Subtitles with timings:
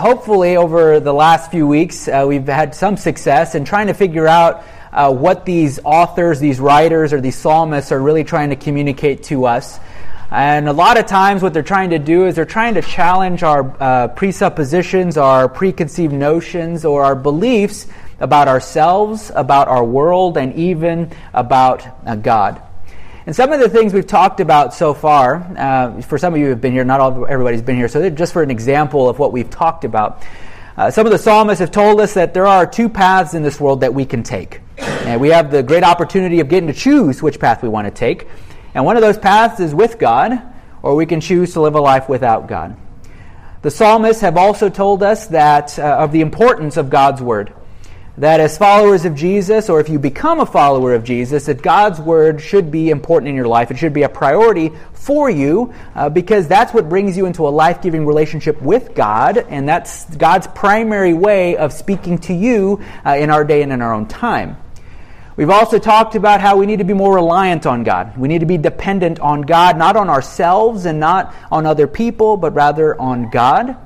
[0.00, 4.26] Hopefully, over the last few weeks, uh, we've had some success in trying to figure
[4.26, 9.24] out uh, what these authors, these writers, or these psalmists are really trying to communicate
[9.24, 9.78] to us.
[10.30, 13.42] And a lot of times, what they're trying to do is they're trying to challenge
[13.42, 17.86] our uh, presuppositions, our preconceived notions, or our beliefs
[18.20, 22.62] about ourselves, about our world, and even about uh, God.
[23.26, 26.46] And some of the things we've talked about so far, uh, for some of you
[26.46, 29.18] who have been here, not all, everybody's been here, so just for an example of
[29.18, 30.22] what we've talked about,
[30.76, 33.60] uh, some of the psalmists have told us that there are two paths in this
[33.60, 34.60] world that we can take.
[34.78, 37.90] And we have the great opportunity of getting to choose which path we want to
[37.90, 38.26] take.
[38.74, 40.40] And one of those paths is with God,
[40.82, 42.76] or we can choose to live a life without God.
[43.60, 47.52] The psalmists have also told us that uh, of the importance of God's word
[48.20, 51.98] that as followers of Jesus, or if you become a follower of Jesus, that God's
[51.98, 53.70] word should be important in your life.
[53.70, 57.50] It should be a priority for you uh, because that's what brings you into a
[57.50, 63.16] life giving relationship with God, and that's God's primary way of speaking to you uh,
[63.16, 64.58] in our day and in our own time.
[65.36, 68.18] We've also talked about how we need to be more reliant on God.
[68.18, 72.36] We need to be dependent on God, not on ourselves and not on other people,
[72.36, 73.78] but rather on God.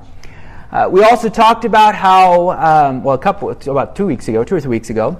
[0.75, 4.55] Uh, we also talked about how, um, well, a couple, about two weeks ago, two
[4.55, 5.17] or three weeks ago,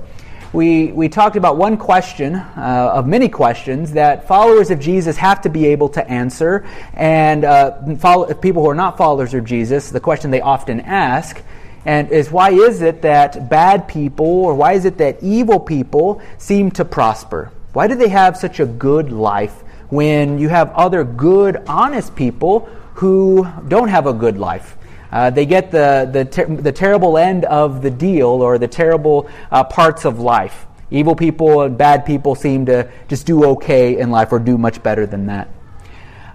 [0.52, 5.40] we, we talked about one question uh, of many questions that followers of Jesus have
[5.44, 6.68] to be able to answer.
[6.94, 11.42] And uh, follow, people who are not followers of Jesus, the question they often ask
[11.86, 16.22] and is why is it that bad people or why is it that evil people
[16.38, 17.50] seem to prosper?
[17.72, 22.68] Why do they have such a good life when you have other good, honest people
[22.96, 24.76] who don't have a good life?
[25.16, 29.30] Uh, they get the, the, ter- the terrible end of the deal or the terrible
[29.50, 30.68] uh, parts of life.
[30.92, 34.84] Evil people and bad people seem to just do okay in life or do much
[34.84, 35.48] better than that.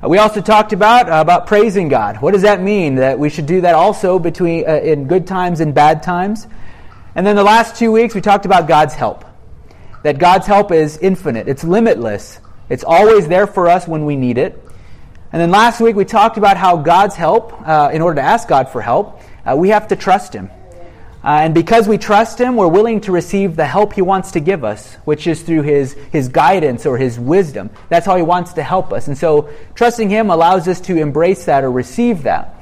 [0.02, 2.22] Uh, we also talked about uh, about praising God.
[2.22, 2.94] What does that mean?
[2.94, 6.46] That we should do that also between in good times and bad times.
[7.14, 9.26] And then the last two weeks we talked about God's help.
[10.04, 11.48] That God's help is infinite.
[11.48, 12.40] It's limitless.
[12.70, 14.58] It's always there for us when we need it.
[15.32, 18.48] And then last week we talked about how God's help, uh, in order to ask
[18.48, 20.50] God for help, uh, we have to trust Him.
[21.22, 24.40] Uh, and because we trust Him, we're willing to receive the help He wants to
[24.40, 27.70] give us, which is through His, his guidance or His wisdom.
[27.88, 29.06] That's how He wants to help us.
[29.06, 32.56] And so trusting Him allows us to embrace that or receive that.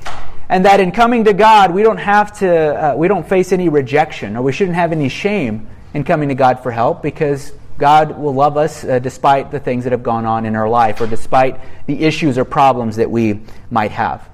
[0.51, 3.71] And that in coming to God, we don't have to, uh, we don't face any
[3.71, 8.19] rejection or we shouldn't have any shame in coming to God for help because God
[8.19, 11.07] will love us uh, despite the things that have gone on in our life or
[11.07, 13.41] despite the issues or problems that we
[13.71, 14.29] might have.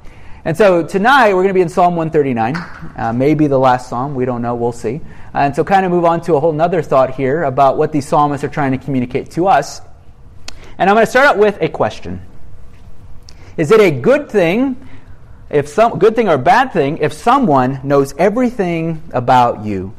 [0.46, 2.56] And so tonight we're going to be in Psalm 139,
[2.96, 4.14] uh, maybe the last psalm.
[4.14, 4.54] We don't know.
[4.54, 5.00] We'll see.
[5.34, 8.06] And so kind of move on to a whole other thought here about what these
[8.06, 9.80] psalmists are trying to communicate to us.
[10.78, 12.20] And I'm going to start out with a question.
[13.56, 14.88] Is it a good thing,
[15.50, 19.94] if some good thing or bad thing, if someone knows everything about you?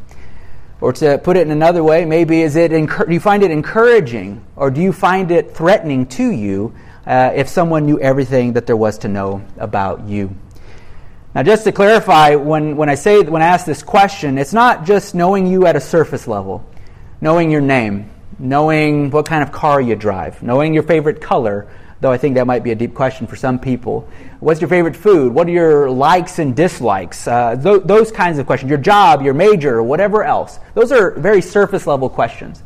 [0.82, 4.46] Or to put it in another way, maybe is it do you find it encouraging
[4.56, 6.76] or do you find it threatening to you
[7.06, 10.36] uh, if someone knew everything that there was to know about you?
[11.34, 14.86] Now, just to clarify, when, when I say when I ask this question, it's not
[14.86, 16.66] just knowing you at a surface level,
[17.20, 18.10] knowing your name,
[18.40, 21.68] knowing what kind of car you drive, knowing your favorite color,
[22.06, 24.08] though I think that might be a deep question for some people.
[24.40, 25.34] What's your favorite food?
[25.34, 27.28] What are your likes and dislikes?
[27.28, 28.70] Uh, th- those kinds of questions.
[28.70, 30.60] Your job, your major, whatever else.
[30.76, 32.62] Those are very surface level questions.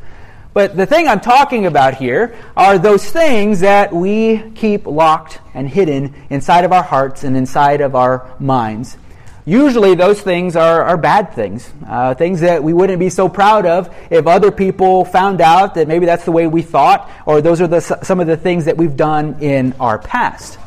[0.52, 5.66] But the thing I'm talking about here are those things that we keep locked and
[5.66, 8.98] hidden inside of our hearts and inside of our minds.
[9.46, 13.64] Usually, those things are, are bad things, uh, things that we wouldn't be so proud
[13.64, 17.60] of if other people found out that maybe that's the way we thought, or those
[17.60, 20.58] are the, some of the things that we've done in our past.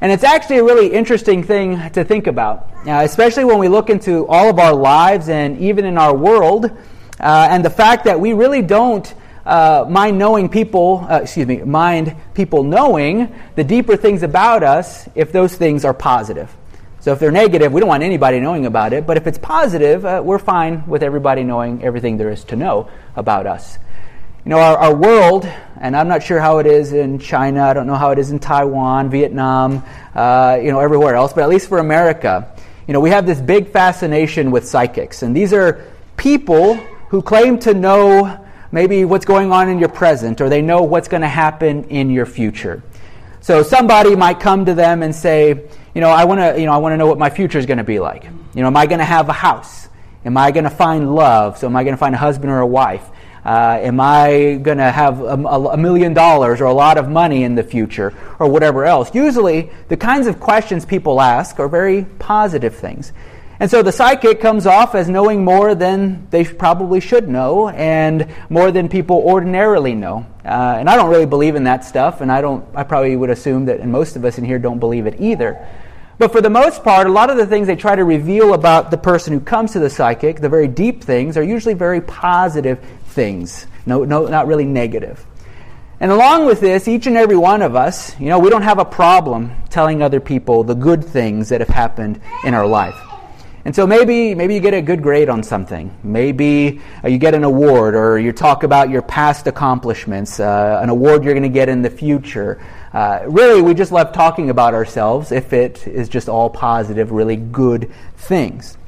[0.00, 3.90] And it's actually a really interesting thing to think about, uh, especially when we look
[3.90, 8.20] into all of our lives and even in our world, uh, and the fact that
[8.20, 9.12] we really don't
[9.44, 15.08] uh, mind knowing people, uh, excuse me, mind people knowing the deeper things about us
[15.16, 16.54] if those things are positive.
[17.00, 19.06] So if they're negative, we don't want anybody knowing about it.
[19.06, 22.88] But if it's positive, uh, we're fine with everybody knowing everything there is to know
[23.14, 23.78] about us.
[24.44, 25.44] You know, our, our, world,
[25.80, 28.30] and I'm not sure how it is in China, I don't know how it is
[28.30, 29.84] in Taiwan, Vietnam,
[30.14, 32.54] uh, you know, everywhere else, but at least for America,
[32.86, 35.22] you know, we have this big fascination with psychics.
[35.22, 35.84] And these are
[36.16, 36.76] people
[37.10, 41.08] who claim to know maybe what's going on in your present, or they know what's
[41.08, 42.82] going to happen in your future.
[43.40, 46.72] So somebody might come to them and say, you know, I want to, you know,
[46.72, 48.22] I want to know what my future is going to be like.
[48.22, 49.88] You know, am I going to have a house?
[50.24, 51.58] Am I going to find love?
[51.58, 53.04] So am I going to find a husband or a wife?
[53.44, 57.42] Uh, am I going to have a, a, million dollars or a lot of money
[57.42, 59.12] in the future or whatever else?
[59.12, 63.12] Usually, the kinds of questions people ask are very positive things.
[63.58, 68.32] And so the psychic comes off as knowing more than they probably should know and
[68.48, 70.26] more than people ordinarily know.
[70.44, 73.30] Uh, and I don't really believe in that stuff, and I, don't, I probably would
[73.30, 75.66] assume that and most of us in here don't believe it either.
[76.18, 78.90] But for the most part, a lot of the things they try to reveal about
[78.90, 82.80] the person who comes to the psychic, the very deep things, are usually very positive
[83.06, 85.24] things, no, no, not really negative.
[86.00, 88.78] And along with this, each and every one of us, you know, we don't have
[88.78, 92.98] a problem telling other people the good things that have happened in our life.
[93.64, 95.96] And so maybe, maybe you get a good grade on something.
[96.02, 100.88] Maybe uh, you get an award, or you talk about your past accomplishments, uh, an
[100.88, 102.60] award you're going to get in the future.
[102.92, 107.36] Uh, really, we just love talking about ourselves if it is just all positive, really
[107.36, 108.78] good things.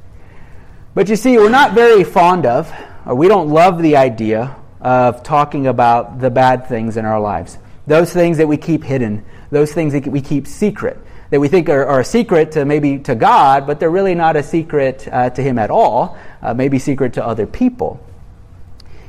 [0.94, 2.72] But you see, we're not very fond of,
[3.06, 7.58] or we don't love the idea of talking about the bad things in our lives.
[7.86, 10.98] Those things that we keep hidden, those things that we keep secret
[11.30, 14.36] that we think are, are, a secret to maybe to God, but they're really not
[14.36, 18.04] a secret uh, to Him at all, uh, maybe secret to other people.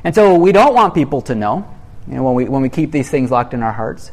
[0.03, 1.67] And so we don't want people to know,
[2.07, 4.11] you know, when we, when we keep these things locked in our hearts.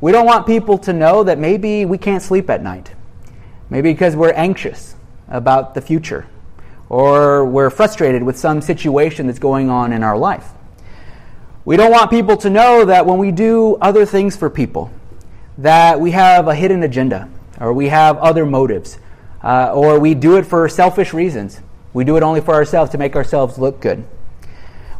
[0.00, 2.92] We don't want people to know that maybe we can't sleep at night.
[3.68, 4.96] Maybe because we're anxious
[5.28, 6.26] about the future,
[6.88, 10.48] or we're frustrated with some situation that's going on in our life.
[11.64, 14.90] We don't want people to know that when we do other things for people,
[15.58, 17.28] that we have a hidden agenda
[17.60, 18.98] or we have other motives,
[19.44, 21.60] uh, or we do it for selfish reasons.
[21.92, 24.04] We do it only for ourselves to make ourselves look good.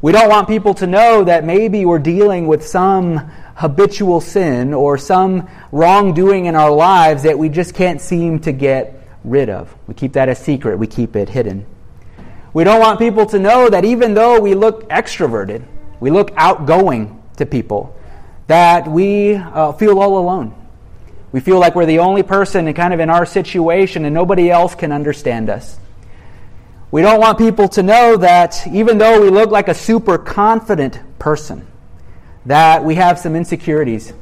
[0.03, 4.97] We don't want people to know that maybe we're dealing with some habitual sin or
[4.97, 9.75] some wrongdoing in our lives that we just can't seem to get rid of.
[9.87, 11.67] We keep that a secret, we keep it hidden.
[12.55, 15.63] We don't want people to know that even though we look extroverted,
[16.01, 17.95] we look outgoing to people,
[18.47, 20.55] that we uh, feel all alone.
[21.31, 24.51] We feel like we're the only person and kind of in our situation and nobody
[24.51, 25.79] else can understand us.
[26.91, 30.99] We don't want people to know that even though we look like a super confident
[31.19, 31.67] person,
[32.47, 34.13] that we have some insecurities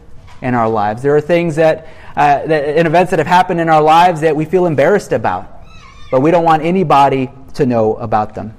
[0.43, 1.03] in our lives.
[1.03, 1.87] There are things that,
[2.17, 5.63] uh, that, in events that have happened in our lives that we feel embarrassed about,
[6.11, 8.55] but we don't want anybody to know about them.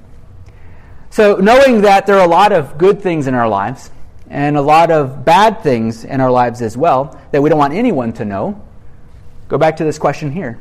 [1.09, 3.91] So, knowing that there are a lot of good things in our lives,
[4.29, 7.73] and a lot of bad things in our lives as well that we don't want
[7.73, 8.61] anyone to know.
[9.47, 10.59] Go back to this question here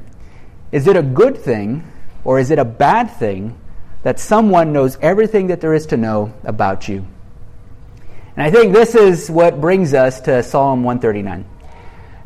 [0.72, 1.84] Is it a good thing
[2.24, 3.58] or is it a bad thing
[4.02, 7.06] that someone knows everything that there is to know about you?
[8.38, 11.44] And I think this is what brings us to Psalm 139.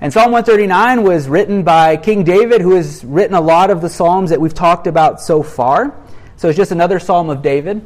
[0.02, 3.88] And Psalm 139 was written by King David, who has written a lot of the
[3.88, 5.96] Psalms that we've talked about so far.
[6.36, 7.82] So it's just another Psalm of David.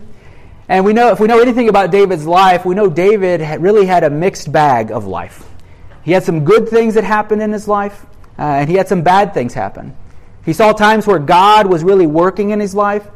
[0.68, 4.02] And we know, if we know anything about David's life, we know David really had
[4.02, 5.48] a mixed bag of life.
[6.02, 8.06] He had some good things that happened in his life,
[8.40, 9.96] uh, and he had some bad things happen.
[10.44, 13.06] He saw times where God was really working in his life,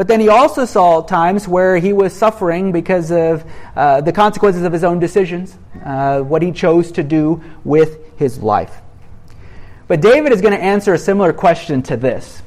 [0.00, 3.44] but then he also saw times where he was suffering because of
[3.76, 5.54] uh, the consequences of his own decisions,
[5.84, 8.80] uh, what he chose to do with his life.
[9.88, 12.40] But David is going to answer a similar question to this.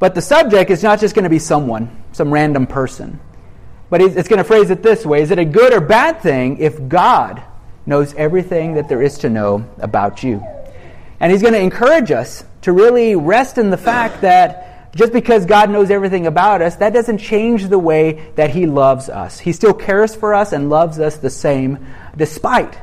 [0.00, 3.20] But the subject is not just going to be someone, some random person.
[3.88, 6.58] But it's going to phrase it this way Is it a good or bad thing
[6.58, 7.40] if God
[7.86, 10.44] knows everything that there is to know about you?
[11.20, 15.46] And he's going to encourage us to really rest in the fact that just because
[15.46, 19.38] God knows everything about us, that doesn't change the way that he loves us.
[19.38, 21.86] He still cares for us and loves us the same
[22.16, 22.76] despite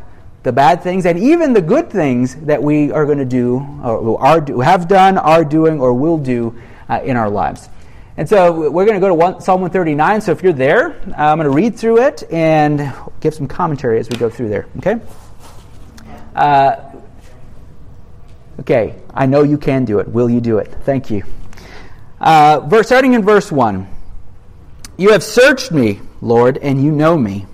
[0.44, 4.22] the bad things and even the good things that we are going to do, or
[4.22, 7.68] are, have done, are doing, or will do uh, in our lives.
[8.16, 10.22] And so we're going to go to one, Psalm 139.
[10.22, 14.10] So if you're there, I'm going to read through it and give some commentary as
[14.10, 14.66] we go through there.
[14.78, 15.00] Okay?
[16.36, 16.78] Uh,
[18.62, 20.08] okay, I know you can do it.
[20.08, 20.74] Will you do it?
[20.84, 21.24] Thank you.
[22.20, 23.88] Uh, verse, starting in verse 1
[24.98, 27.46] You have searched me, Lord, and you know me.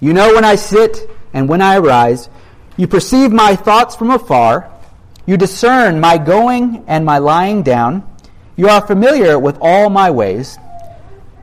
[0.00, 2.28] You know when I sit and when I arise.
[2.76, 4.70] You perceive my thoughts from afar.
[5.26, 8.08] You discern my going and my lying down.
[8.56, 10.58] You are familiar with all my ways.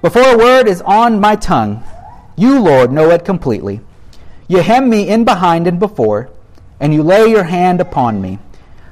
[0.02, 1.84] Before a word is on my tongue,
[2.36, 3.82] you, Lord, know it completely.
[4.48, 6.30] You hem me in behind and before,
[6.80, 8.40] and you lay your hand upon me.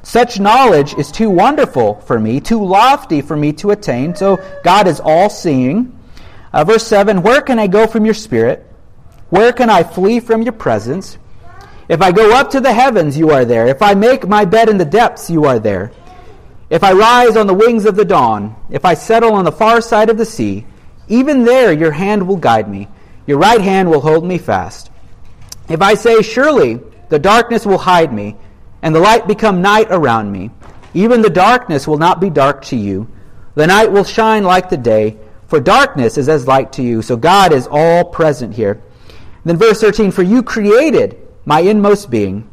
[0.02, 4.16] Such knowledge is too wonderful for me, too lofty for me to attain.
[4.16, 5.98] So God is all seeing.
[6.54, 8.66] Uh, verse 7 Where can I go from your spirit?
[9.30, 11.18] Where can I flee from your presence?
[11.88, 13.68] If I go up to the heavens, you are there.
[13.68, 15.92] If I make my bed in the depths, you are there.
[16.70, 19.82] If I rise on the wings of the dawn, if I settle on the far
[19.82, 20.66] side of the sea,
[21.08, 22.88] even there your hand will guide me,
[23.26, 24.92] your right hand will hold me fast.
[25.68, 26.80] If I say, Surely
[27.10, 28.36] the darkness will hide me,
[28.82, 30.52] and the light become night around me,
[30.94, 33.08] even the darkness will not be dark to you.
[33.56, 35.18] The night will shine like the day,
[35.48, 37.02] for darkness is as light to you.
[37.02, 38.82] So God is all present here.
[39.44, 42.50] Then verse 13, For you created my inmost being.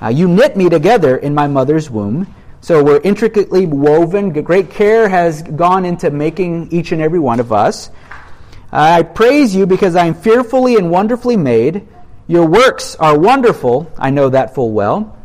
[0.00, 2.32] Uh, you knit me together in my mother's womb.
[2.60, 4.30] So we're intricately woven.
[4.30, 7.90] Great care has gone into making each and every one of us.
[8.72, 11.86] I praise you because I am fearfully and wonderfully made.
[12.26, 13.90] Your works are wonderful.
[13.98, 15.17] I know that full well.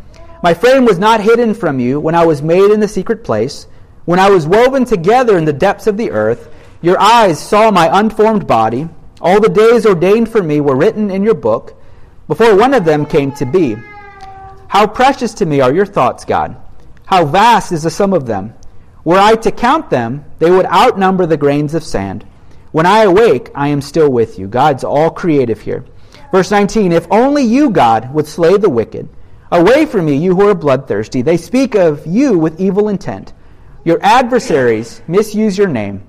[0.43, 3.65] My frame was not hidden from you when I was made in the secret place.
[4.03, 7.89] When I was woven together in the depths of the earth, your eyes saw my
[7.97, 8.89] unformed body.
[9.21, 11.81] All the days ordained for me were written in your book
[12.27, 13.77] before one of them came to be.
[14.67, 16.57] How precious to me are your thoughts, God.
[17.05, 18.53] How vast is the sum of them.
[19.05, 22.25] Were I to count them, they would outnumber the grains of sand.
[22.73, 24.47] When I awake, I am still with you.
[24.47, 25.85] God's all creative here.
[26.33, 29.07] Verse 19 If only you, God, would slay the wicked.
[29.53, 31.21] Away from me, you who are bloodthirsty.
[31.21, 33.33] They speak of you with evil intent.
[33.85, 36.07] Your adversaries misuse your name.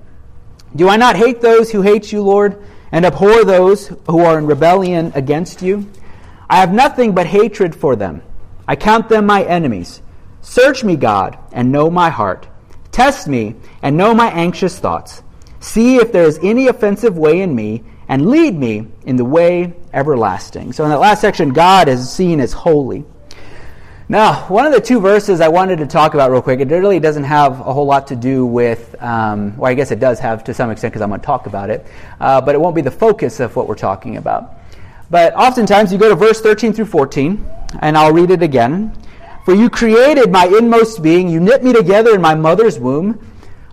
[0.75, 2.59] Do I not hate those who hate you, Lord,
[2.91, 5.87] and abhor those who are in rebellion against you?
[6.49, 8.23] I have nothing but hatred for them.
[8.67, 10.01] I count them my enemies.
[10.41, 12.47] Search me, God, and know my heart.
[12.91, 15.21] Test me and know my anxious thoughts.
[15.59, 19.75] See if there is any offensive way in me, and lead me in the way
[19.93, 20.73] everlasting.
[20.73, 23.05] So, in that last section, God is seen as holy.
[24.07, 26.99] Now, one of the two verses I wanted to talk about real quick, it really
[26.99, 30.43] doesn't have a whole lot to do with, um, well, I guess it does have
[30.43, 31.87] to some extent because I'm going to talk about it,
[32.19, 34.59] uh, but it won't be the focus of what we're talking about.
[35.09, 37.43] But oftentimes you go to verse 13 through 14,
[37.81, 38.95] and I'll read it again.
[39.43, 43.19] For you created my inmost being, you knit me together in my mother's womb.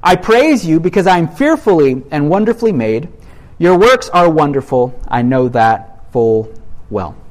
[0.03, 3.11] I praise you because I am fearfully and wonderfully made.
[3.59, 4.99] Your works are wonderful.
[5.09, 6.51] I know that full
[6.89, 7.22] well.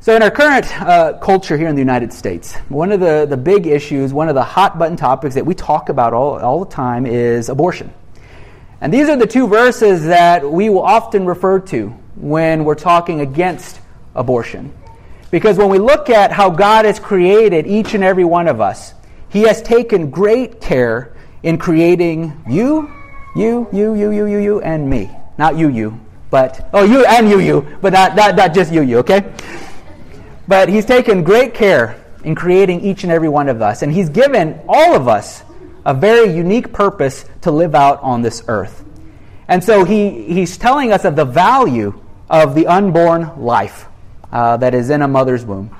[0.00, 3.36] So, in our current uh, culture here in the United States, one of the, the
[3.36, 6.70] big issues, one of the hot button topics that we talk about all, all the
[6.70, 7.92] time is abortion.
[8.80, 13.22] And these are the two verses that we will often refer to when we're talking
[13.22, 13.80] against
[14.14, 14.72] abortion.
[15.32, 18.94] Because when we look at how God has created each and every one of us,
[19.28, 21.12] He has taken great care
[21.42, 22.88] in creating you,
[23.34, 25.10] you, you, you, you, you, you, and me.
[25.38, 25.98] Not you, you,
[26.30, 29.32] but, oh, you and you, you, but not, not, not just you, you, okay?
[30.48, 33.82] But he's taken great care in creating each and every one of us.
[33.82, 35.44] And he's given all of us
[35.84, 38.84] a very unique purpose to live out on this earth.
[39.46, 43.86] And so he, he's telling us of the value of the unborn life
[44.32, 45.74] uh, that is in a mother's womb.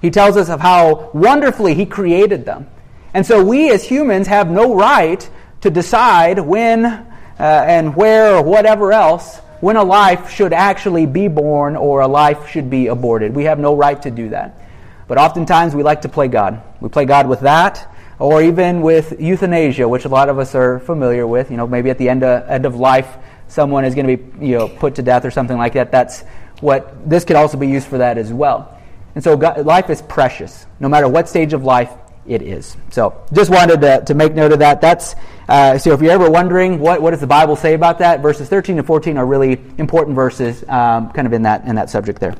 [0.00, 2.68] He tells us of how wonderfully he created them.
[3.14, 5.28] And so we as humans have no right
[5.60, 7.04] to decide when uh,
[7.38, 12.48] and where or whatever else when a life should actually be born or a life
[12.48, 13.32] should be aborted.
[13.32, 14.60] We have no right to do that.
[15.06, 16.60] But oftentimes we like to play God.
[16.80, 17.88] We play God with that,
[18.18, 21.48] or even with euthanasia, which a lot of us are familiar with.
[21.48, 23.16] You know, maybe at the end of, end of life,
[23.46, 25.92] someone is going to be you know, put to death or something like that.
[25.92, 26.22] That's
[26.60, 28.80] what this could also be used for that as well.
[29.14, 31.92] And so God, life is precious, no matter what stage of life
[32.26, 32.76] it is.
[32.90, 34.80] So just wanted to, to make note of that.
[34.80, 35.14] That's
[35.48, 38.48] uh, so if you're ever wondering what, what does the Bible say about that, verses
[38.48, 42.20] 13 and 14 are really important verses, um, kind of in that in that subject
[42.20, 42.36] there.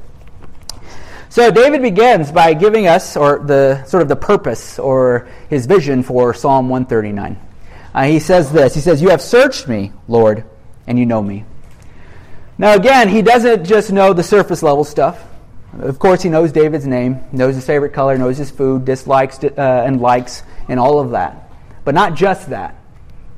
[1.28, 6.02] So David begins by giving us, or the sort of the purpose or his vision
[6.02, 7.40] for Psalm 139.
[7.94, 8.74] Uh, he says this.
[8.74, 10.44] He says, "You have searched me, Lord,
[10.86, 11.44] and you know me."
[12.58, 15.22] Now again, he doesn't just know the surface level stuff.
[15.80, 19.50] Of course, he knows David's name, knows his favorite color, knows his food, dislikes uh,
[19.56, 21.50] and likes, and all of that.
[21.84, 22.76] But not just that.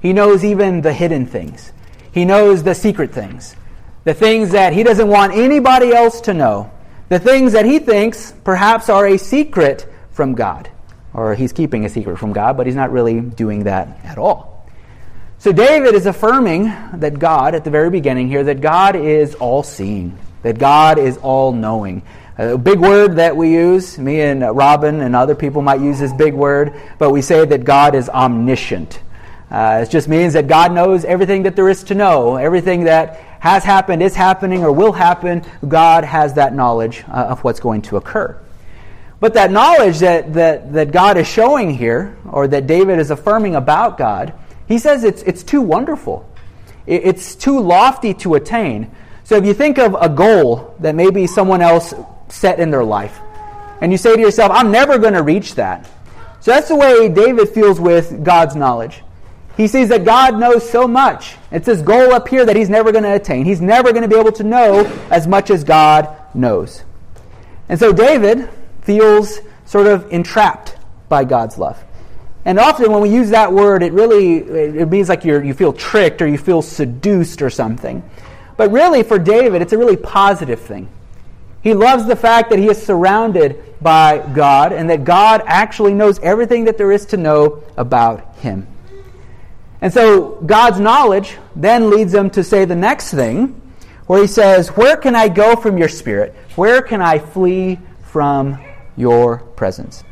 [0.01, 1.73] He knows even the hidden things.
[2.13, 3.57] He knows the secret things.
[4.05, 6.71] The things that he doesn't want anybody else to know.
[7.09, 10.71] The things that he thinks perhaps are a secret from God.
[11.13, 14.69] Or he's keeping a secret from God, but he's not really doing that at all.
[15.39, 16.65] So David is affirming
[16.95, 21.17] that God, at the very beginning here, that God is all seeing, that God is
[21.19, 22.03] all knowing,
[22.37, 26.13] a big word that we use, me and Robin and other people might use this
[26.13, 29.01] big word, but we say that God is omniscient.
[29.51, 33.17] Uh, it just means that God knows everything that there is to know, everything that
[33.39, 35.45] has happened, is happening, or will happen.
[35.69, 38.37] God has that knowledge uh, of what's going to occur.
[39.21, 43.55] But that knowledge that, that, that God is showing here, or that David is affirming
[43.55, 44.33] about God,
[44.67, 46.29] he says it's, it's too wonderful.
[46.87, 48.91] It's too lofty to attain.
[49.23, 51.95] So if you think of a goal that maybe someone else
[52.29, 53.21] set in their life.
[53.81, 55.89] And you say to yourself, I'm never going to reach that.
[56.41, 59.03] So that's the way David feels with God's knowledge.
[59.57, 61.37] He sees that God knows so much.
[61.51, 63.45] It's this goal up here that he's never going to attain.
[63.45, 66.83] He's never going to be able to know as much as God knows.
[67.69, 68.49] And so David
[68.83, 70.77] feels sort of entrapped
[71.09, 71.83] by God's love.
[72.45, 75.73] And often when we use that word, it really it means like you you feel
[75.73, 78.03] tricked or you feel seduced or something.
[78.57, 80.89] But really, for David, it's a really positive thing.
[81.65, 86.19] He loves the fact that he is surrounded by God and that God actually knows
[86.19, 88.67] everything that there is to know about him.
[89.81, 93.63] And so God's knowledge then leads him to say the next thing,
[94.07, 96.35] where he says, Where can I go from your spirit?
[96.55, 98.63] Where can I flee from
[98.99, 100.05] your presence?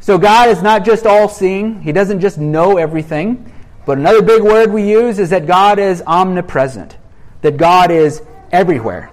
[0.00, 3.50] So God is not just all seeing, He doesn't just know everything.
[3.86, 6.98] But another big word we use is that God is omnipresent,
[7.40, 8.20] that God is
[8.52, 9.10] everywhere.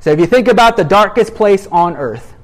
[0.00, 2.34] So if you think about the darkest place on earth,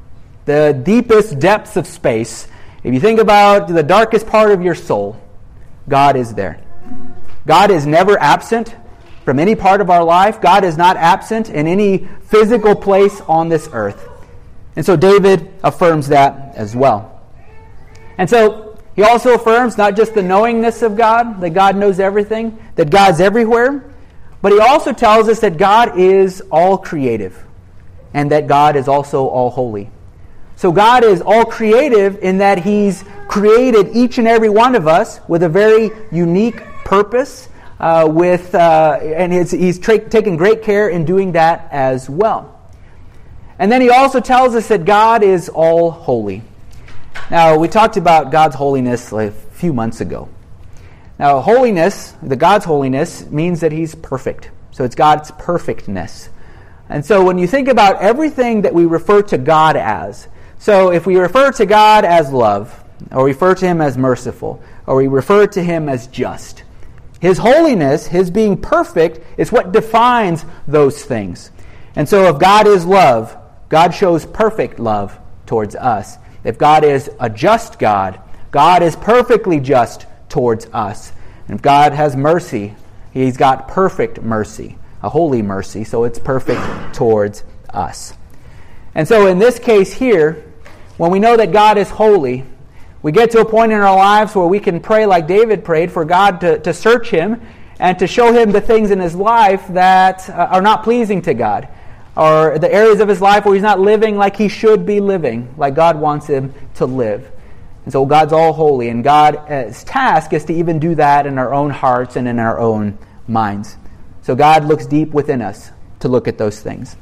[0.44, 2.49] the deepest depths of space,
[2.82, 5.20] if you think about the darkest part of your soul,
[5.88, 6.61] God is there.
[7.46, 8.75] God is never absent
[9.25, 10.40] from any part of our life.
[10.40, 14.08] God is not absent in any physical place on this earth.
[14.76, 17.23] And so David affirms that as well.
[18.18, 22.58] And so he also affirms not just the knowingness of God, that God knows everything,
[22.76, 23.93] that God's everywhere,
[24.44, 27.42] but he also tells us that God is all creative
[28.12, 29.88] and that God is also all holy.
[30.54, 35.18] So God is all creative in that he's created each and every one of us
[35.28, 37.48] with a very unique purpose,
[37.80, 42.60] uh, with, uh, and he's, tra- taken great care in doing that as well.
[43.58, 46.42] And then he also tells us that God is all holy.
[47.30, 50.28] Now, we talked about God's holiness like a few months ago.
[51.18, 54.50] Now, holiness, the God's holiness, means that He's perfect.
[54.73, 56.28] So it's God's perfectness.
[56.88, 60.28] And so when you think about everything that we refer to God as,
[60.59, 64.97] so if we refer to God as love, or refer to Him as merciful, or
[64.97, 66.64] we refer to Him as just,
[67.21, 71.50] His holiness, His being perfect, is what defines those things.
[71.97, 73.37] And so if God is love,
[73.68, 76.16] God shows perfect love towards us.
[76.42, 81.12] If God is a just God, God is perfectly just towards us.
[81.47, 82.75] And if God has mercy,
[83.12, 86.61] He's got perfect mercy, a holy mercy, so it's perfect
[86.92, 88.14] towards us.
[88.97, 90.44] And so in this case here,
[90.97, 92.44] when we know that God is holy,
[93.01, 95.92] we get to a point in our lives where we can pray like David prayed
[95.92, 97.40] for God to, to search him
[97.79, 101.35] and to show him the things in his life that uh, are not pleasing to
[101.35, 101.68] God
[102.16, 105.55] or the areas of his life where he's not living like he should be living,
[105.57, 107.31] like God wants him to live.
[107.85, 111.53] And so God's all holy, and God's task is to even do that in our
[111.53, 113.77] own hearts and in our own minds.
[114.23, 115.70] So God looks deep within us
[116.01, 116.97] to look at those things.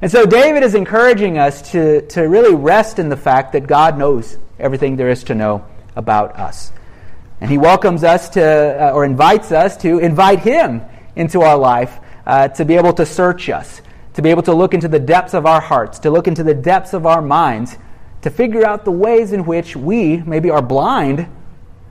[0.00, 3.98] And so David is encouraging us to, to really rest in the fact that God
[3.98, 5.64] knows everything there is to know
[5.96, 6.72] about us.
[7.40, 10.82] And he welcomes us to, uh, or invites us to invite him
[11.14, 13.80] into our life uh, to be able to search us,
[14.14, 16.54] to be able to look into the depths of our hearts, to look into the
[16.54, 17.76] depths of our minds,
[18.22, 21.28] to figure out the ways in which we maybe are blind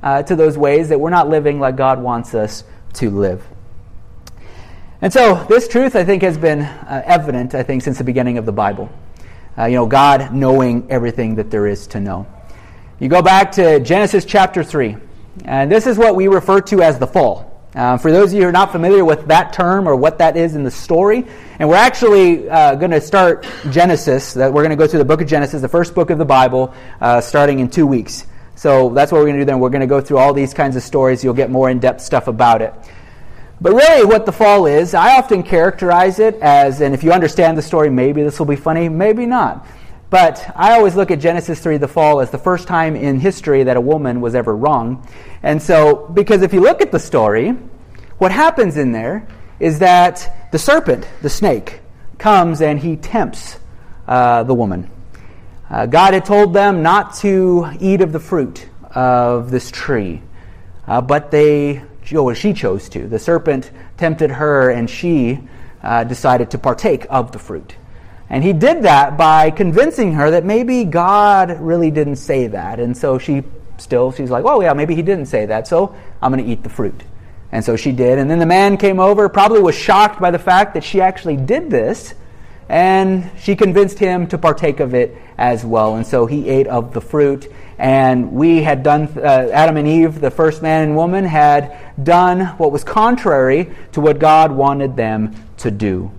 [0.03, 2.63] uh, to those ways that we're not living like God wants us
[2.93, 3.45] to live.
[5.01, 8.37] And so, this truth, I think, has been uh, evident, I think, since the beginning
[8.37, 8.89] of the Bible.
[9.57, 12.27] Uh, you know, God knowing everything that there is to know.
[12.99, 14.97] You go back to Genesis chapter 3,
[15.45, 17.56] and this is what we refer to as the fall.
[17.77, 20.35] Uh, for those of you who are not familiar with that term or what that
[20.35, 21.23] is in the story,
[21.59, 24.33] and we're actually uh, going to start Genesis.
[24.33, 26.25] That we're going to go through the book of Genesis, the first book of the
[26.25, 28.25] Bible, uh, starting in two weeks.
[28.55, 29.45] So that's what we're going to do.
[29.45, 31.23] Then we're going to go through all these kinds of stories.
[31.23, 32.73] You'll get more in-depth stuff about it.
[33.61, 37.59] But really, what the fall is, I often characterize it as, and if you understand
[37.59, 39.67] the story, maybe this will be funny, maybe not.
[40.09, 43.63] But I always look at Genesis 3, the fall, as the first time in history
[43.63, 45.05] that a woman was ever wrong.
[45.43, 47.51] And so, because if you look at the story,
[48.17, 49.27] what happens in there
[49.59, 51.81] is that the serpent, the snake,
[52.17, 53.57] comes and he tempts
[54.07, 54.89] uh, the woman.
[55.69, 60.21] Uh, God had told them not to eat of the fruit of this tree,
[60.87, 63.07] uh, but they, well, she chose to.
[63.07, 65.39] The serpent tempted her, and she
[65.83, 67.75] uh, decided to partake of the fruit.
[68.29, 72.79] And he did that by convincing her that maybe God really didn't say that.
[72.79, 73.43] And so she
[73.77, 76.63] still, she's like, oh, yeah, maybe he didn't say that, so I'm going to eat
[76.63, 77.03] the fruit.
[77.51, 78.19] And so she did.
[78.19, 81.37] And then the man came over, probably was shocked by the fact that she actually
[81.37, 82.13] did this.
[82.69, 85.95] And she convinced him to partake of it as well.
[85.95, 87.49] And so he ate of the fruit.
[87.77, 92.47] And we had done, uh, Adam and Eve, the first man and woman, had done
[92.57, 96.11] what was contrary to what God wanted them to do.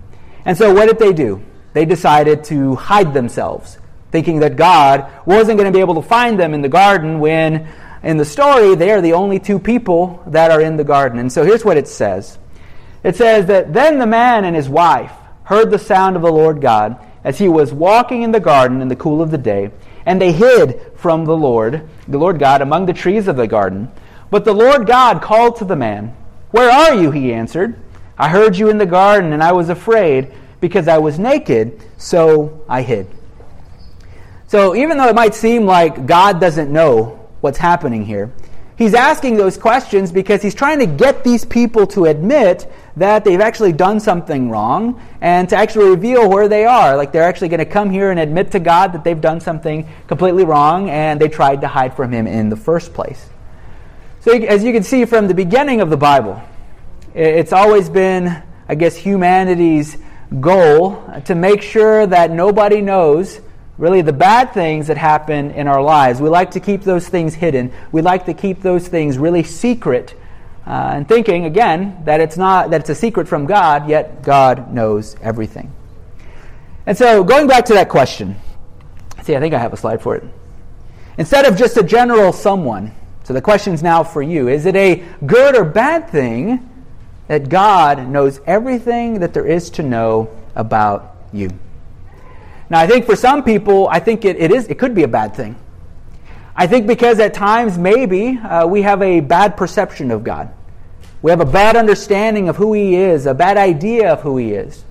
[0.45, 1.43] And so what did they do?
[1.73, 3.77] They decided to hide themselves,
[4.11, 7.67] thinking that God wasn't going to be able to find them in the garden when,
[8.03, 11.19] in the story, they are the only two people that are in the garden.
[11.19, 12.37] And so here's what it says
[13.03, 16.61] it says that then the man and his wife heard the sound of the Lord
[16.61, 19.71] God as he was walking in the garden in the cool of the day.
[20.05, 23.91] and they hid from the Lord, the Lord God, among the trees of the garden.
[24.31, 26.15] But the Lord God called to the man,
[26.51, 27.11] Where are you?
[27.11, 27.75] He answered.
[28.17, 32.63] I heard you in the garden, and I was afraid because I was naked, so
[32.67, 33.07] I hid.
[34.47, 38.31] So even though it might seem like God doesn't know what's happening here,
[38.77, 43.41] he's asking those questions because he's trying to get these people to admit that they've
[43.41, 46.97] actually done something wrong and to actually reveal where they are.
[46.97, 49.87] Like they're actually going to come here and admit to God that they've done something
[50.07, 53.29] completely wrong and they tried to hide from him in the first place.
[54.21, 56.41] So, as you can see from the beginning of the Bible,
[57.13, 59.97] it's always been, I guess, humanity's
[60.39, 63.41] goal to make sure that nobody knows
[63.77, 66.21] really the bad things that happen in our lives.
[66.21, 67.71] We like to keep those things hidden.
[67.91, 70.15] We like to keep those things really secret.
[70.67, 74.71] Uh, and thinking again that it's not that it's a secret from God, yet God
[74.71, 75.71] knows everything.
[76.85, 78.35] And so, going back to that question,
[79.23, 80.23] see, I think I have a slide for it.
[81.17, 85.03] Instead of just a general someone, so the question's now for you is it a
[85.25, 86.68] good or bad thing
[87.29, 91.51] that God knows everything that there is to know about you?
[92.69, 95.07] Now, I think for some people, I think it, it is it could be a
[95.07, 95.55] bad thing.
[96.55, 100.53] I think because at times maybe uh, we have a bad perception of God.
[101.21, 104.53] We have a bad understanding of who He is, a bad idea of who He
[104.53, 104.83] is.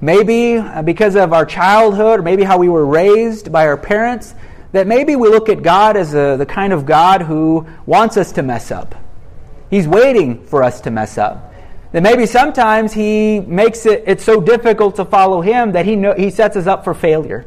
[0.00, 4.34] Maybe uh, because of our childhood, or maybe how we were raised by our parents,
[4.72, 8.32] that maybe we look at God as a, the kind of God who wants us
[8.32, 8.94] to mess up.
[9.68, 11.49] He's waiting for us to mess up.
[11.92, 16.14] That maybe sometimes He makes it it's so difficult to follow Him that He, know,
[16.14, 17.46] he sets us up for failure.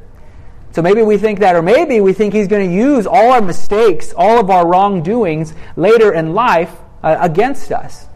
[0.71, 3.41] So maybe we think that, or maybe we think He's going to use all our
[3.41, 8.07] mistakes, all of our wrongdoings later in life uh, against us.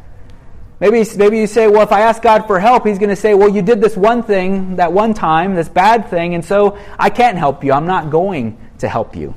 [0.80, 3.34] Maybe, maybe you say, well, if I ask God for help, He's going to say,
[3.34, 7.10] well, you did this one thing, that one time, this bad thing, and so I
[7.10, 7.74] can't help you.
[7.74, 9.34] I'm not going to help you.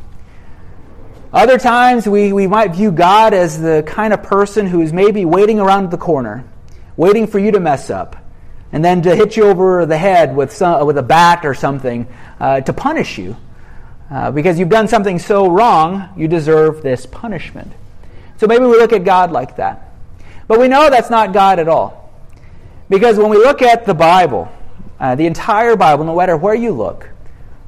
[1.33, 5.61] Other times, we, we might view God as the kind of person who's maybe waiting
[5.61, 6.45] around the corner,
[7.01, 8.15] waiting for you to mess up,
[8.73, 12.07] and then to hit you over the head with, some, with a bat or something
[12.39, 13.35] uh, to punish you.
[14.11, 17.73] Uh, because you've done something so wrong, you deserve this punishment.
[18.37, 19.95] So maybe we look at God like that.
[20.47, 22.13] But we know that's not God at all.
[22.91, 24.53] Because when we look at the Bible,
[24.99, 27.09] uh, the entire Bible, no matter where you look,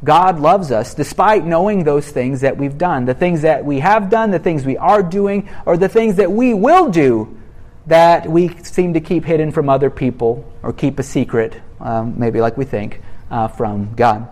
[0.05, 3.07] God loves us despite knowing those things that we've done.
[3.07, 6.31] The things that we have done, the things we are doing, or the things that
[6.31, 7.38] we will do
[7.87, 12.40] that we seem to keep hidden from other people or keep a secret, um, maybe
[12.40, 14.29] like we think, uh, from God.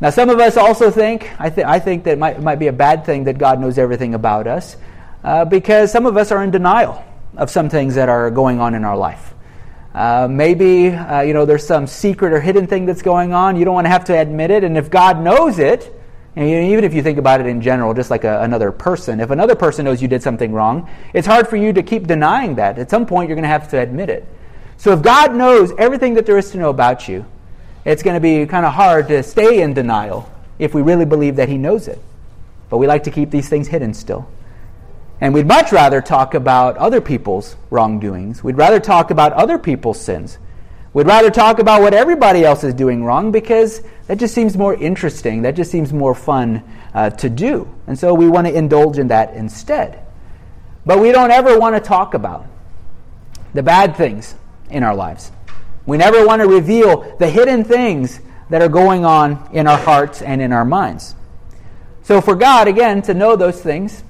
[0.00, 2.66] Now, some of us also think, I, th- I think that it might, might be
[2.66, 4.76] a bad thing that God knows everything about us
[5.24, 7.02] uh, because some of us are in denial
[7.36, 9.34] of some things that are going on in our life.
[9.94, 13.56] Uh, maybe uh, you know there's some secret or hidden thing that's going on.
[13.56, 15.90] You don't want to have to admit it, and if God knows it,
[16.36, 19.30] and even if you think about it in general, just like a, another person, if
[19.30, 22.78] another person knows you did something wrong, it's hard for you to keep denying that.
[22.78, 24.28] At some point, you're going to have to admit it.
[24.76, 27.24] So if God knows everything that there is to know about you,
[27.86, 31.36] it's going to be kind of hard to stay in denial if we really believe
[31.36, 31.98] that He knows it.
[32.68, 34.28] But we like to keep these things hidden still.
[35.22, 38.44] And we'd much rather talk about other people's wrongdoings.
[38.44, 40.36] We'd rather talk about other people's sins.
[40.96, 44.74] We'd rather talk about what everybody else is doing wrong because that just seems more
[44.74, 45.42] interesting.
[45.42, 47.70] That just seems more fun uh, to do.
[47.86, 50.02] And so we want to indulge in that instead.
[50.86, 52.46] But we don't ever want to talk about
[53.52, 54.36] the bad things
[54.70, 55.32] in our lives.
[55.84, 60.22] We never want to reveal the hidden things that are going on in our hearts
[60.22, 61.14] and in our minds.
[62.04, 64.02] So, for God, again, to know those things,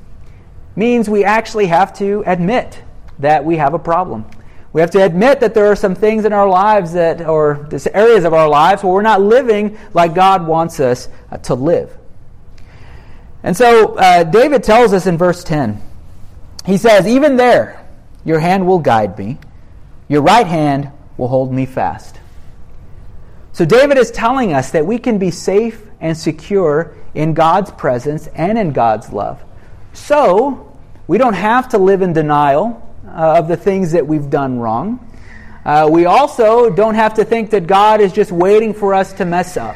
[0.76, 2.80] means we actually have to admit
[3.18, 4.24] that we have a problem.
[4.76, 8.24] We have to admit that there are some things in our lives that, or areas
[8.24, 11.96] of our lives where we're not living like God wants us uh, to live.
[13.42, 15.80] And so uh, David tells us in verse 10,
[16.66, 17.88] he says, Even there,
[18.22, 19.38] your hand will guide me,
[20.08, 22.20] your right hand will hold me fast.
[23.54, 28.26] So David is telling us that we can be safe and secure in God's presence
[28.34, 29.42] and in God's love.
[29.94, 34.58] So, we don't have to live in denial uh, of the things that we've done
[34.58, 35.02] wrong.
[35.64, 39.24] Uh, we also don't have to think that God is just waiting for us to
[39.24, 39.74] mess up.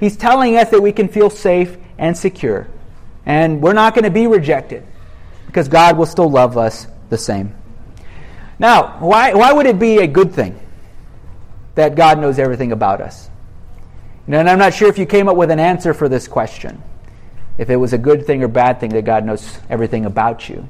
[0.00, 2.68] He's telling us that we can feel safe and secure.
[3.24, 4.84] And we're not going to be rejected
[5.46, 7.54] because God will still love us the same.
[8.58, 10.58] Now, why, why would it be a good thing
[11.74, 13.30] that God knows everything about us?
[14.28, 16.82] and I'm not sure if you came up with an answer for this question
[17.58, 20.68] if it was a good thing or bad thing that God knows everything about you.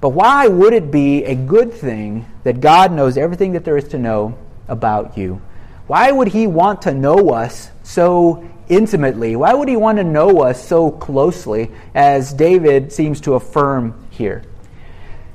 [0.00, 3.88] But why would it be a good thing that God knows everything that there is
[3.88, 5.40] to know about you?
[5.86, 9.36] Why would he want to know us so intimately?
[9.36, 14.42] Why would he want to know us so closely, as David seems to affirm here?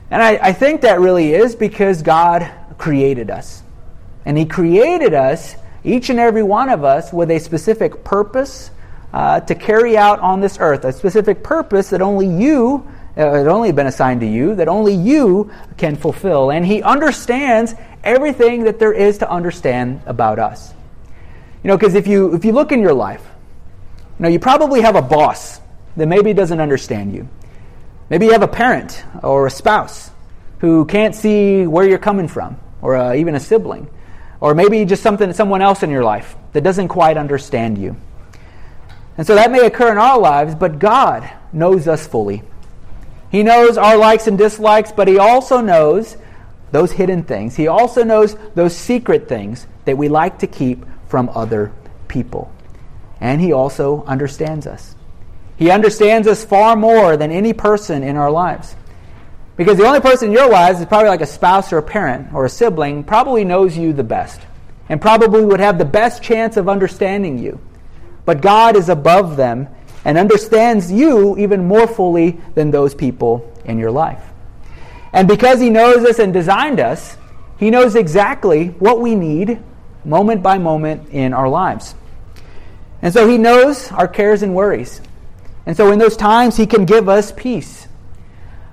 [0.10, 3.63] And I, I think that really is because God created us.
[4.26, 8.69] And he created us, each and every one of us, with a specific purpose
[9.13, 13.71] uh, to carry out on this earth, a specific purpose that only you had only
[13.71, 16.52] been assigned to you, that only you can fulfill.
[16.52, 20.74] And He understands everything that there is to understand about us.
[21.63, 23.24] You know, because if you, if you look in your life,
[24.19, 25.60] you know, you probably have a boss
[25.97, 27.28] that maybe doesn't understand you.
[28.10, 30.12] Maybe you have a parent or a spouse
[30.60, 33.89] who can't see where you're coming from, or uh, even a sibling.
[34.39, 37.95] Or maybe just something, someone else in your life that doesn't quite understand you.
[39.17, 42.41] And so that may occur in our lives, but God knows us fully.
[43.32, 46.17] He knows our likes and dislikes, but He also knows
[46.72, 47.56] those hidden things.
[47.56, 51.72] He also knows those secret things that we like to keep from other
[52.08, 52.52] people.
[53.22, 54.96] And He also understands us.
[55.58, 58.76] He understands us far more than any person in our lives.
[59.56, 62.34] Because the only person in your lives is probably like a spouse or a parent
[62.34, 64.41] or a sibling, probably knows you the best,
[64.89, 67.60] and probably would have the best chance of understanding you.
[68.26, 69.67] But God is above them
[70.03, 74.23] and understands you even more fully than those people in your life.
[75.13, 77.17] And because He knows us and designed us,
[77.57, 79.61] He knows exactly what we need
[80.03, 81.95] moment by moment in our lives.
[83.01, 85.01] And so He knows our cares and worries.
[85.65, 87.87] And so in those times, He can give us peace.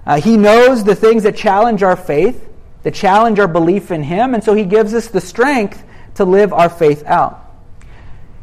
[0.06, 2.48] Uh, he knows the things that challenge our faith,
[2.82, 6.52] that challenge our belief in Him, and so He gives us the strength to live
[6.52, 7.47] our faith out.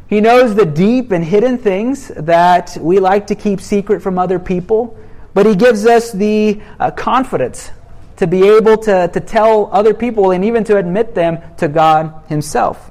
[0.08, 4.38] He knows the deep and hidden things that we like to keep secret from other
[4.38, 4.96] people,
[5.34, 7.70] but He gives us the uh, confidence
[8.16, 12.24] to be able to, to tell other people and even to admit them to God
[12.28, 12.90] Himself.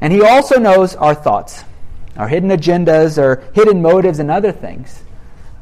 [0.00, 1.64] And He also knows our thoughts,
[2.16, 5.02] our hidden agendas, our hidden motives, and other things.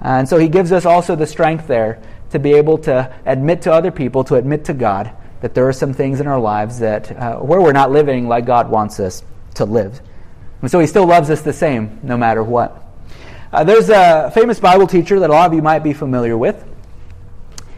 [0.03, 3.73] And so He gives us also the strength there to be able to admit to
[3.73, 7.11] other people, to admit to God, that there are some things in our lives that
[7.17, 9.23] uh, where we're not living like God wants us
[9.55, 10.01] to live.
[10.63, 12.83] And so he still loves us the same, no matter what.
[13.53, 16.65] Uh, there's a famous Bible teacher that a lot of you might be familiar with.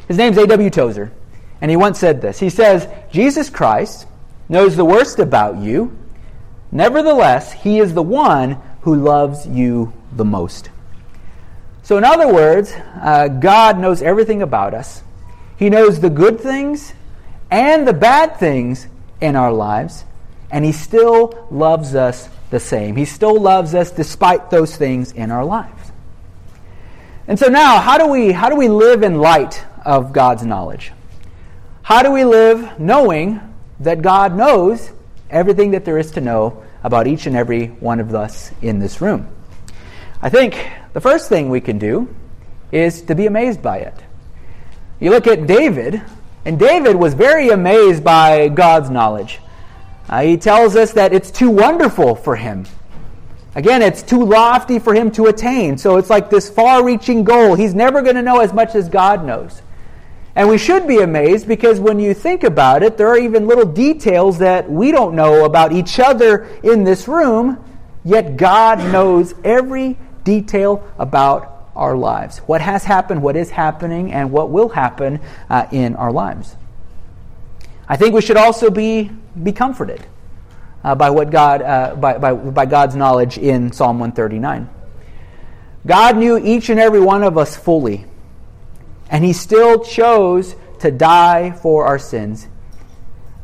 [0.06, 0.70] His name's A.W.
[0.70, 1.12] Tozer.
[1.60, 4.06] And he once said this He says, Jesus Christ
[4.48, 5.96] knows the worst about you.
[6.70, 10.70] Nevertheless, he is the one who loves you the most.
[11.82, 15.02] So, in other words, uh, God knows everything about us.
[15.58, 16.92] He knows the good things
[17.50, 18.86] and the bad things
[19.20, 20.04] in our lives,
[20.50, 22.96] and He still loves us the same.
[22.96, 25.92] He still loves us despite those things in our lives.
[27.26, 30.92] And so now, how do we, how do we live in light of God's knowledge?
[31.82, 33.40] How do we live knowing
[33.80, 34.90] that God knows
[35.30, 39.00] everything that there is to know about each and every one of us in this
[39.00, 39.28] room?
[40.22, 42.14] I think the first thing we can do
[42.72, 43.94] is to be amazed by it.
[45.00, 46.02] You look at David,
[46.44, 49.38] and David was very amazed by God's knowledge.
[50.08, 52.64] Uh, he tells us that it's too wonderful for him.
[53.54, 55.78] Again, it's too lofty for him to attain.
[55.78, 57.54] So it's like this far reaching goal.
[57.54, 59.62] He's never going to know as much as God knows.
[60.36, 63.66] And we should be amazed because when you think about it, there are even little
[63.66, 67.62] details that we don't know about each other in this room,
[68.04, 72.38] yet God knows every detail about our lives.
[72.38, 76.54] What has happened, what is happening, and what will happen uh, in our lives.
[77.88, 79.10] I think we should also be,
[79.42, 80.04] be comforted
[80.84, 84.68] uh, by, what God, uh, by, by, by God's knowledge in Psalm 139.
[85.86, 88.04] God knew each and every one of us fully,
[89.10, 92.46] and He still chose to die for our sins.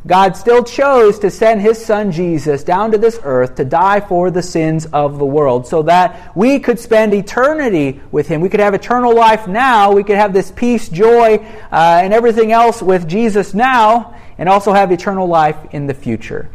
[0.06, 4.30] God still chose to send His Son Jesus down to this earth to die for
[4.30, 8.42] the sins of the world so that we could spend eternity with Him.
[8.42, 9.92] We could have eternal life now.
[9.92, 11.36] We could have this peace, joy,
[11.72, 16.50] uh, and everything else with Jesus now and also have eternal life in the future.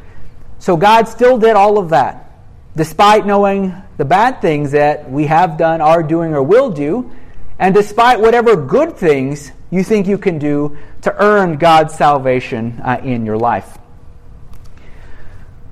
[0.59, 2.31] So God still did all of that,
[2.75, 7.11] despite knowing the bad things that we have done, are doing, or will do,
[7.57, 12.99] and despite whatever good things you think you can do to earn God's salvation uh,
[13.03, 13.77] in your life.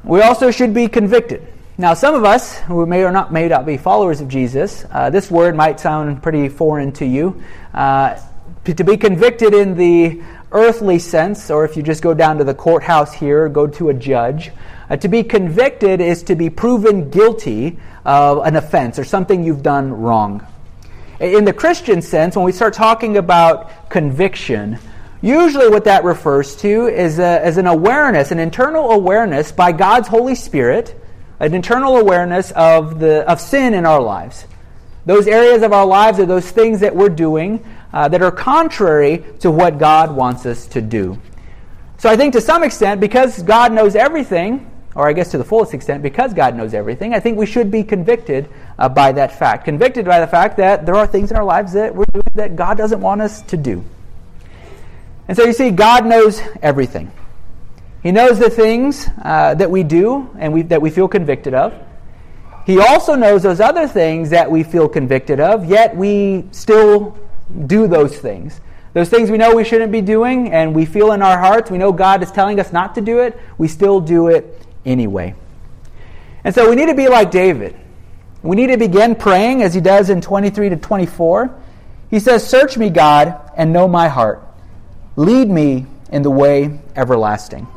[0.03, 1.45] We also should be convicted.
[1.77, 5.09] Now, some of us who may or not may not be followers of Jesus, uh,
[5.09, 7.43] this word might sound pretty foreign to you.
[7.73, 8.17] Uh,
[8.65, 12.53] to be convicted in the earthly sense, or if you just go down to the
[12.53, 14.51] courthouse here, go to a judge,
[14.89, 19.63] uh, to be convicted is to be proven guilty of an offense or something you've
[19.63, 20.45] done wrong.
[21.19, 24.79] In the Christian sense, when we start talking about conviction,
[25.21, 30.07] Usually, what that refers to is, a, is an awareness, an internal awareness by God's
[30.07, 30.95] Holy Spirit,
[31.39, 34.45] an internal awareness of, the, of sin in our lives.
[35.07, 39.23] Those areas of our lives are those things that we're doing uh, that are contrary
[39.39, 41.17] to what God wants us to do.
[41.97, 45.43] So I think to some extent, because God knows everything, or I guess to the
[45.43, 49.37] fullest extent, because God knows everything, I think we should be convicted uh, by that
[49.37, 49.65] fact.
[49.65, 52.55] Convicted by the fact that there are things in our lives that we're doing that
[52.55, 53.83] God doesn't want us to do.
[55.27, 57.11] And so you see, God knows everything.
[58.03, 61.73] He knows the things uh, that we do and we, that we feel convicted of.
[62.65, 67.17] He also knows those other things that we feel convicted of, yet we still
[67.65, 68.59] do those things.
[68.93, 71.77] Those things we know we shouldn't be doing, and we feel in our hearts, we
[71.77, 75.35] know God is telling us not to do it, we still do it anyway.
[76.43, 77.75] And so we need to be like David.
[78.41, 81.55] We need to begin praying as he does in 23 to 24.
[82.09, 84.41] He says, Search me, God, and know my heart.
[85.15, 87.67] Lead me in the way everlasting.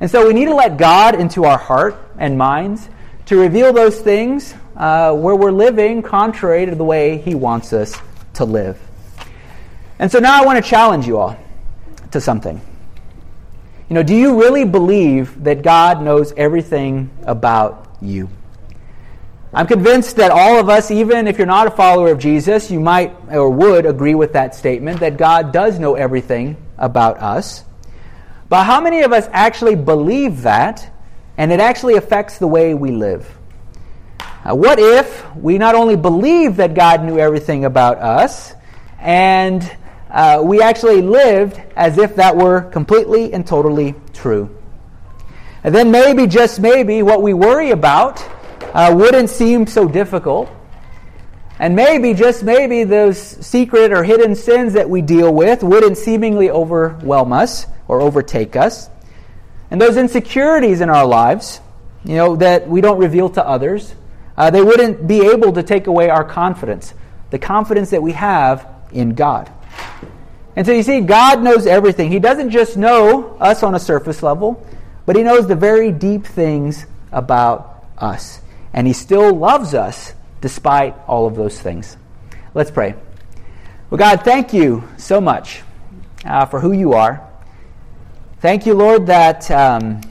[0.00, 2.88] And so we need to let God into our heart and minds
[3.26, 7.94] to reveal those things uh, where we're living contrary to the way He wants us
[8.34, 8.80] to live.
[9.98, 11.38] And so now I want to challenge you all
[12.10, 12.60] to something.
[13.88, 18.28] You know, do you really believe that God knows everything about you?
[19.52, 22.80] I'm convinced that all of us, even if you're not a follower of Jesus, you
[22.80, 27.62] might or would agree with that statement that God does know everything about us.
[28.48, 30.90] But how many of us actually believe that
[31.36, 33.32] and it actually affects the way we live?
[34.44, 38.52] Uh, what if we not only believed that God knew everything about us
[38.98, 39.74] and
[40.10, 44.54] uh, we actually lived as if that were completely and totally true?
[45.62, 48.22] And then maybe, just maybe, what we worry about
[48.74, 50.50] uh, wouldn't seem so difficult.
[51.58, 56.50] And maybe, just maybe, those secret or hidden sins that we deal with wouldn't seemingly
[56.50, 58.90] overwhelm us or overtake us.
[59.70, 61.62] And those insecurities in our lives,
[62.04, 63.94] you know, that we don't reveal to others,
[64.36, 66.94] uh, they wouldn't be able to take away our confidence,
[67.30, 69.50] the confidence that we have in God.
[70.56, 72.10] And so you see, God knows everything.
[72.10, 74.64] He doesn't just know us on a surface level,
[75.06, 78.40] but He knows the very deep things about us
[78.74, 81.96] and He still loves us despite all of those things.
[82.52, 82.94] Let's pray.
[83.88, 85.62] Well, God, thank you so much
[86.24, 87.26] uh, for who you are.
[88.40, 90.02] Thank you, Lord, that um,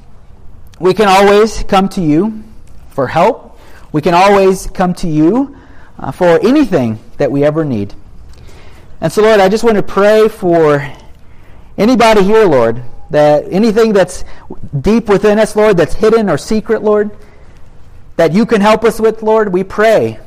[0.79, 2.43] we can always come to you
[2.89, 3.52] for help.
[3.93, 5.57] We can always come to you
[5.97, 7.95] uh, for anything that we ever need.
[8.99, 10.85] And so, Lord, I just want to pray for
[11.77, 14.25] anybody here, Lord, that anything that's
[14.81, 17.11] deep within us, Lord, that's hidden or secret, Lord,
[18.15, 20.19] that you can help us with, Lord, we pray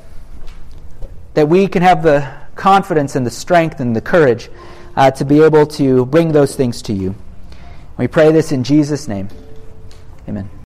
[1.35, 4.49] that we can have the confidence and the strength and the courage
[4.97, 7.15] uh, to be able to bring those things to you.
[7.99, 9.29] We pray this in Jesus' name.
[10.29, 10.49] Amen.